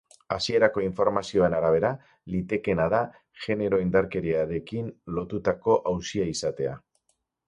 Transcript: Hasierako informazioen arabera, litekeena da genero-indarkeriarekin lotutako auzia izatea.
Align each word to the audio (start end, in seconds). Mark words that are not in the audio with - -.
Hasierako 0.35 0.81
informazioen 0.83 1.55
arabera, 1.57 1.91
litekeena 2.35 2.87
da 2.93 3.01
genero-indarkeriarekin 3.43 4.89
lotutako 5.19 5.77
auzia 5.93 6.27
izatea. 6.35 6.75